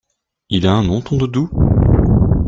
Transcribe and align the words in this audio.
Il 0.49 0.65
a 0.65 0.73
un 0.73 0.81
nom 0.83 0.99
ton 1.01 1.15
doudou? 1.15 1.47